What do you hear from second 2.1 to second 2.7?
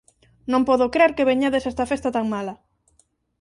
tan mala.